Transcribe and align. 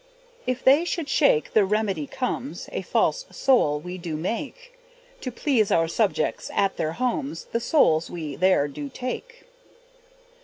If 0.47 0.63
they 0.63 0.83
should 0.83 1.07
shake 1.07 1.53
the 1.53 1.63
remedy 1.63 2.07
comes, 2.07 2.69
A 2.71 2.81
false 2.81 3.27
sole 3.29 3.79
we 3.79 3.99
do 3.99 4.17
make, 4.17 4.73
To 5.19 5.31
please 5.31 5.69
our 5.69 5.87
subjects 5.87 6.49
at 6.55 6.75
their 6.77 6.93
homes 6.93 7.45
The 7.51 7.59
soles 7.59 8.09
we 8.09 8.35
there 8.35 8.67
do 8.67 8.89
take. 8.89 9.45